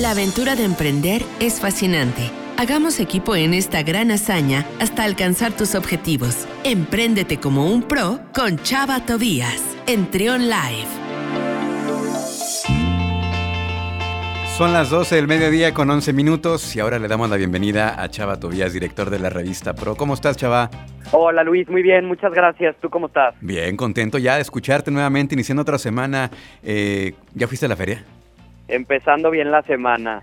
[0.00, 2.30] La aventura de emprender es fascinante.
[2.56, 6.48] Hagamos equipo en esta gran hazaña hasta alcanzar tus objetivos.
[6.64, 10.88] Empréndete como un pro con Chava Tobías en Trion Live.
[14.56, 18.08] Son las 12 del mediodía con 11 minutos y ahora le damos la bienvenida a
[18.08, 19.96] Chava Tobías, director de la revista Pro.
[19.96, 20.70] ¿Cómo estás, Chava?
[21.12, 22.74] Hola Luis, muy bien, muchas gracias.
[22.80, 23.34] ¿Tú cómo estás?
[23.42, 26.30] Bien, contento ya de escucharte nuevamente, iniciando otra semana.
[26.62, 28.02] Eh, ¿Ya fuiste a la feria?
[28.70, 30.22] Empezando bien la semana.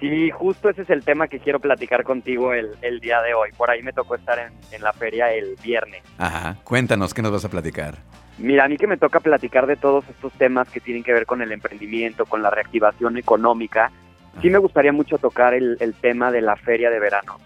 [0.00, 3.50] Sí, justo ese es el tema que quiero platicar contigo el, el día de hoy.
[3.56, 6.02] Por ahí me tocó estar en, en, la feria el viernes.
[6.18, 7.98] Ajá, cuéntanos, ¿qué nos vas a platicar?
[8.38, 11.26] Mira, a mí que me toca platicar de todos estos temas que tienen que ver
[11.26, 14.40] con el emprendimiento, con la reactivación económica, Ajá.
[14.40, 17.36] sí me gustaría mucho tocar el, el, tema de la feria de verano.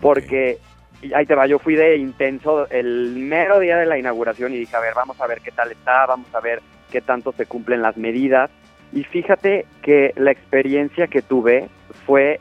[0.00, 0.56] Porque,
[0.96, 1.12] okay.
[1.12, 4.74] ahí te va, yo fui de intenso el mero día de la inauguración y dije,
[4.74, 7.82] a ver, vamos a ver qué tal está, vamos a ver qué tanto se cumplen
[7.82, 8.50] las medidas.
[8.92, 11.68] Y fíjate que la experiencia que tuve
[12.06, 12.40] fue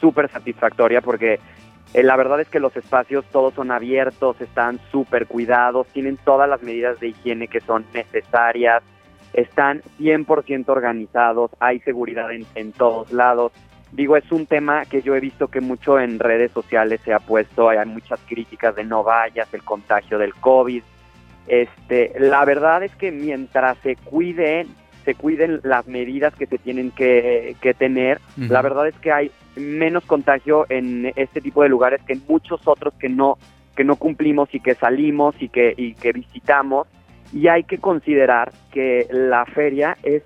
[0.00, 1.40] súper satisfactoria porque
[1.94, 6.48] eh, la verdad es que los espacios todos son abiertos, están súper cuidados, tienen todas
[6.48, 8.82] las medidas de higiene que son necesarias,
[9.32, 13.52] están 100% organizados, hay seguridad en, en, todos lados.
[13.92, 17.20] Digo, es un tema que yo he visto que mucho en redes sociales se ha
[17.20, 20.82] puesto, hay muchas críticas de no vayas, el contagio del COVID.
[21.46, 24.68] Este, la verdad es que mientras se cuiden
[25.08, 28.20] se cuiden las medidas que se tienen que, que tener.
[28.36, 28.48] Uh -huh.
[28.50, 32.60] La verdad es que hay menos contagio en este tipo de lugares que en muchos
[32.68, 33.38] otros que no
[33.74, 36.88] que no cumplimos y que salimos y que y que visitamos
[37.32, 40.22] y hay que considerar que la feria es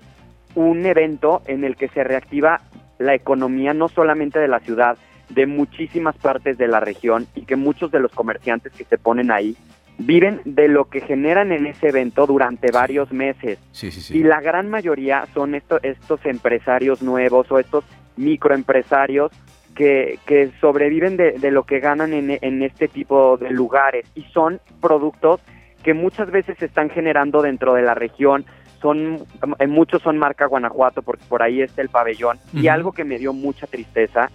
[0.53, 2.59] un evento en el que se reactiva
[2.99, 4.97] la economía no solamente de la ciudad,
[5.29, 9.31] de muchísimas partes de la región y que muchos de los comerciantes que se ponen
[9.31, 9.55] ahí
[9.97, 13.59] viven de lo que generan en ese evento durante varios meses.
[13.71, 14.17] Sí, sí, sí.
[14.17, 17.83] Y la gran mayoría son esto, estos empresarios nuevos o estos
[18.17, 19.31] microempresarios
[19.75, 24.23] que, que sobreviven de, de, lo que ganan en, en este tipo de lugares y
[24.25, 25.41] son productos
[25.83, 28.45] que muchas veces se están generando dentro de la región.
[28.81, 29.25] Son,
[29.67, 32.37] muchos son marca Guanajuato porque por ahí está el pabellón.
[32.37, 32.63] Uh -huh.
[32.63, 34.29] Y algo que me dio mucha tristeza,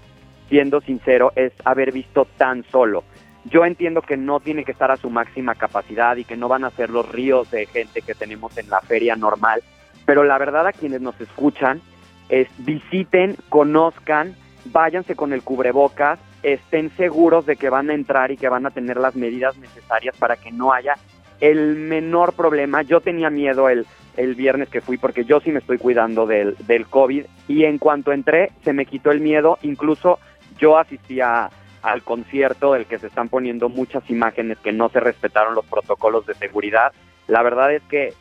[0.49, 3.05] siendo sincero, es haber visto tan solo.
[3.51, 6.65] Yo entiendo que no tiene que estar a su máxima capacidad y que no van
[6.65, 9.63] a ser los ríos de gente que tenemos en la feria normal,
[10.05, 11.81] pero la verdad a quienes nos escuchan
[12.29, 14.35] es visiten, conozcan,
[14.67, 18.71] váyanse con el cubrebocas, estén seguros de que van a entrar y que van a
[18.71, 20.95] tener las medidas necesarias para que no haya
[21.41, 22.83] el menor problema.
[22.83, 23.87] Yo tenía miedo el,
[24.17, 27.79] el viernes que fui porque yo sí me estoy cuidando del, del COVID y en
[27.79, 30.19] cuanto entré se me quitó el miedo, incluso
[30.59, 31.49] yo asistía
[31.83, 36.27] al concierto del que se están poniendo muchas imágenes que no se respetaron los protocolos
[36.27, 36.93] de seguridad.
[37.27, 38.15] La verdad es que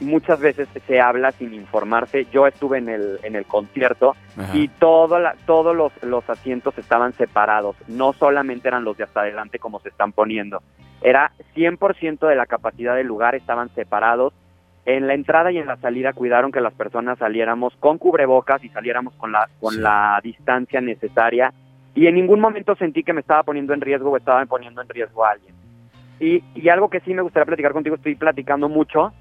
[0.00, 2.26] muchas veces se habla sin informarse.
[2.32, 4.56] Yo estuve en el, en el concierto Ajá.
[4.56, 7.76] y todo la, todos los, los asientos estaban separados.
[7.88, 10.62] No solamente eran los de hasta adelante como se están poniendo.
[11.00, 14.32] Era 100% de la capacidad del lugar, estaban separados.
[14.84, 18.70] En la entrada y en la salida cuidaron que las personas saliéramos con cubrebocas y
[18.70, 19.80] saliéramos con la, con sí.
[19.80, 21.52] la distancia necesaria
[21.94, 24.88] y en ningún momento sentí que me estaba poniendo en riesgo o estaba poniendo en
[24.88, 25.54] riesgo a alguien.
[26.20, 29.12] Y, y algo que sí me gustaría platicar contigo, estoy platicando mucho,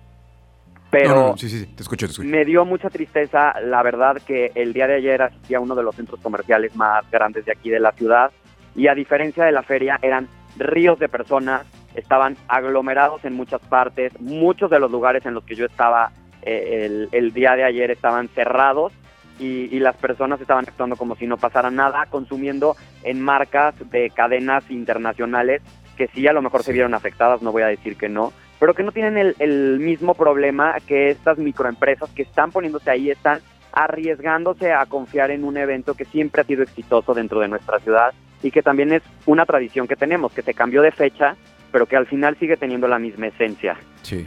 [0.89, 2.29] pero no, no, sí, sí, te escucho, te escucho.
[2.29, 5.83] me dio mucha tristeza, la verdad, que el día de ayer asistí a uno de
[5.83, 8.31] los centros comerciales más grandes de aquí de la ciudad
[8.75, 14.13] y a diferencia de la feria eran ríos de personas, estaban aglomerados en muchas partes,
[14.21, 16.11] muchos de los lugares en los que yo estaba
[16.41, 18.93] eh, el, el día de ayer estaban cerrados
[19.39, 24.09] y, y, las personas estaban actuando como si no pasara nada, consumiendo en marcas de
[24.09, 25.61] cadenas internacionales
[25.97, 28.73] que sí a lo mejor se vieron afectadas, no voy a decir que no, pero
[28.73, 33.41] que no tienen el, el mismo problema que estas microempresas que están poniéndose ahí, están
[33.73, 38.13] arriesgándose a confiar en un evento que siempre ha sido exitoso dentro de nuestra ciudad
[38.41, 41.35] y que también es una tradición que tenemos, que se cambió de fecha,
[41.71, 43.77] pero que al final sigue teniendo la misma esencia.
[44.01, 44.25] Sí.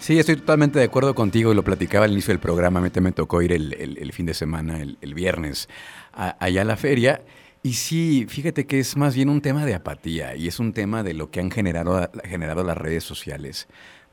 [0.00, 2.78] Sí, estoy totalmente de acuerdo contigo y lo platicaba al inicio del programa.
[2.78, 5.68] A mí me tocó ir el, el, fin de semana, el, viernes,
[6.12, 7.22] allá a la feria.
[7.62, 11.02] Y sí, fíjate que es más bien un tema de apatía y es un tema
[11.02, 13.66] de lo que han generado, generado las redes sociales.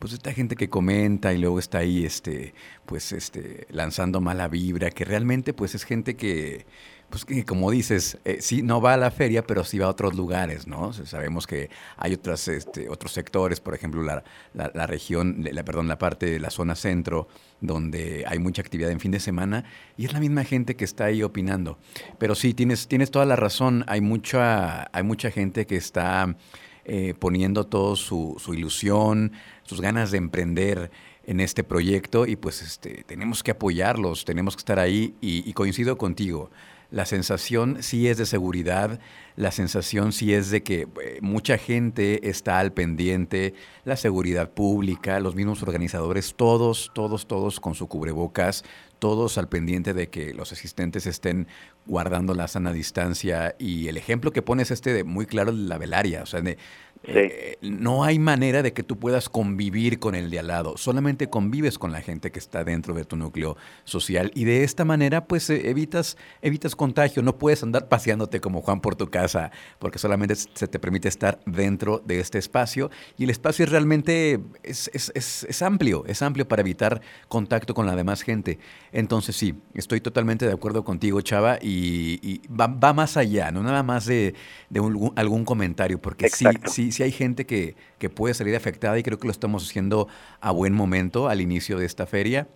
[0.06, 2.54] Pues esta gente que comenta y luego está ahí este,
[2.86, 6.68] pues este, lanzando mala vibra, que realmente pues es gente que,
[7.10, 9.90] pues que como dices, eh, sí no va a la feria, pero sí va a
[9.90, 10.94] otros lugares, ¿no?
[10.94, 14.24] Sabemos que hay otras, este, otros sectores, por ejemplo, la,
[14.54, 17.28] la, la, región, la, perdón, la parte de la zona centro,
[17.60, 19.66] donde hay mucha actividad en fin de semana,
[19.98, 21.80] y es la misma gente que está ahí opinando.
[22.20, 26.36] Pero sí, tienes, tienes toda la razón, hay mucha, hay mucha gente que está
[26.86, 29.32] eh, poniendo todo su, su ilusión,
[29.64, 30.92] sus ganas de emprender
[31.26, 35.54] en este proyecto y pues este, tenemos que apoyarlos, tenemos que estar ahí y, y
[35.54, 36.52] coincido contigo.
[36.92, 39.00] La sensación sí es de seguridad,
[39.36, 43.54] la sensación sí es de que eh, mucha gente está al pendiente,
[43.84, 48.64] la seguridad pública, los mismos organizadores, todos, todos, todos con su cubrebocas,
[49.00, 51.48] todos al pendiente de que los asistentes estén
[51.86, 55.78] guardando la sana distancia y el ejemplo que pones este de muy claro de la
[55.78, 56.58] velaria, o sea, de,
[57.04, 61.30] eh, no hay manera de que tú puedas convivir con el de al lado, solamente
[61.30, 64.32] convives con la gente que está dentro de tu núcleo social.
[64.34, 68.82] Y de esta manera pues eh, evitas, evitas contagio, no puedes andar paseándote como Juan
[68.82, 72.90] por tu casa porque solamente se te permite estar dentro de este espacio.
[73.18, 77.86] Y el espacio es realmente es, es, es, amplio, es amplio para evitar contacto con
[77.86, 78.60] la demás gente.
[78.92, 83.84] Entonces sí, estoy totalmente de acuerdo contigo Chava y, va, va, más allá, no nada
[83.84, 84.34] más de,
[84.70, 88.98] de un, algún comentario, porque sí, sí, sí hay gente que, que puede salir afectada
[88.98, 90.08] y creo que lo estamos haciendo
[90.42, 92.48] a buen momento al inicio de esta feria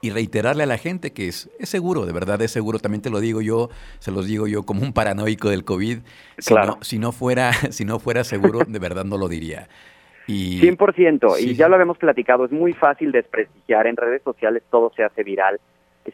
[0.00, 3.10] y reiterarle a la gente que es, es, seguro, de verdad es seguro, también te
[3.10, 3.68] lo digo yo,
[3.98, 5.98] se los digo yo como un paranoico del COVID,
[6.46, 6.78] claro.
[6.82, 9.68] si, no, fuera, si no fuera seguro, de verdad no lo diría.
[10.26, 11.50] Y, 100%, sí.
[11.50, 15.22] y ya lo habíamos platicado, es muy fácil desprestigiar, en redes sociales todo se hace
[15.22, 15.58] viral,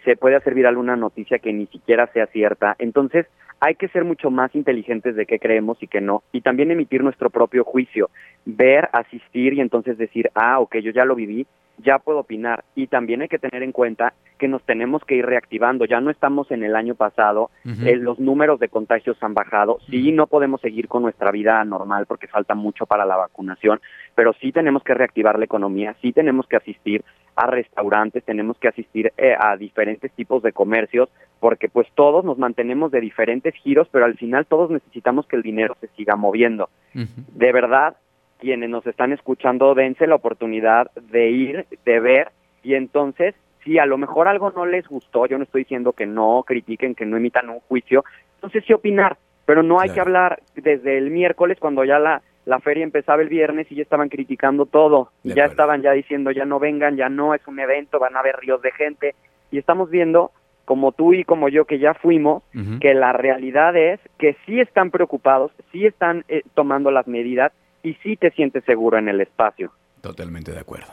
[0.04, 3.26] se puede hacer viral una noticia que ni siquiera sea cierta, entonces
[3.60, 7.02] hay que ser mucho más inteligentes de qué creemos y qué no, y también emitir
[7.02, 8.10] nuestro propio juicio,
[8.44, 11.46] ver, asistir y entonces decir, ah, ok, yo ya lo viví,
[11.78, 12.64] ya puedo opinar.
[12.74, 15.84] Y también hay que tener en cuenta que nos tenemos que ir reactivando.
[15.84, 17.86] Ya no estamos en el año pasado, uh -huh.
[17.86, 19.78] eh, los números de contagios han bajado.
[19.88, 23.80] Sí, no podemos seguir con nuestra vida normal porque falta mucho para la vacunación,
[24.14, 27.04] pero sí tenemos que reactivar la economía, sí tenemos que asistir
[27.36, 31.08] a restaurantes, tenemos que asistir eh, a diferentes tipos de comercios,
[31.40, 35.42] porque pues todos nos mantenemos de diferentes giros, pero al final todos necesitamos que el
[35.42, 36.68] dinero se siga moviendo.
[36.94, 37.26] Uh -huh.
[37.34, 37.96] De verdad,
[38.44, 42.28] quienes nos están escuchando, dense la oportunidad de ir, de ver,
[42.62, 46.04] y entonces, si a lo mejor algo no les gustó, yo no estoy diciendo que
[46.04, 48.04] no critiquen, que no emitan un juicio,
[48.34, 49.94] entonces sí opinar, pero no hay claro.
[49.94, 53.82] que hablar desde el miércoles cuando ya la, la feria empezaba el viernes y ya
[53.82, 57.58] estaban criticando todo, y ya estaban ya diciendo ya no vengan, ya no es un
[57.58, 59.14] evento, van a haber ríos de gente,
[59.50, 60.32] y estamos viendo
[60.66, 62.78] como tú y como yo que ya fuimos, uh -huh.
[62.78, 67.52] que la realidad es que sí están preocupados, sí están eh, tomando las medidas
[67.84, 69.72] y sí te sientes seguro en el espacio.
[70.00, 70.88] Totalmente de acuerdo.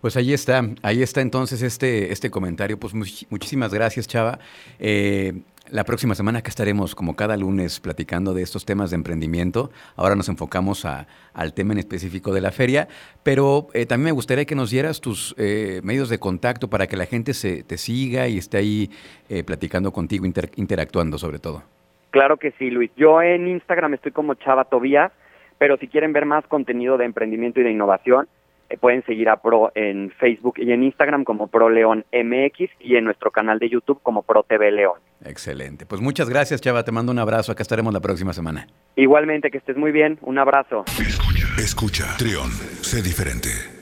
[0.00, 2.78] Pues ahí está, ahí está entonces este, este comentario.
[2.78, 4.38] Pues much muchísimas gracias, Chava.
[4.78, 5.34] Eh,
[5.70, 9.70] la próxima semana que estaremos, como cada lunes, platicando de estos temas de emprendimiento.
[9.96, 12.88] Ahora nos enfocamos a, al tema en específico de la feria,
[13.22, 16.96] pero eh, también me gustaría que nos dieras tus eh, medios de contacto para que
[16.96, 18.90] la gente se, te siga y esté ahí
[19.28, 21.62] eh, platicando contigo, inter, interactuando sobre todo.
[22.10, 22.90] Claro que sí, Luis.
[22.96, 25.12] Yo en Instagram estoy como Chava Tobías,
[25.58, 28.28] pero si quieren ver más contenido de emprendimiento y de innovación,
[28.68, 32.96] eh, pueden seguir a Pro en Facebook y en Instagram como Pro León MX y
[32.96, 34.98] en nuestro canal de YouTube como Pro TV León.
[35.24, 35.86] Excelente.
[35.86, 36.82] Pues muchas gracias, Chava.
[36.82, 37.52] Te mando un abrazo.
[37.52, 38.66] Acá estaremos la próxima semana.
[38.96, 40.18] Igualmente, que estés muy bien.
[40.22, 40.84] Un abrazo.
[40.98, 42.16] Escucha, escucha.
[42.18, 42.50] Trión,
[42.82, 43.75] sé diferente.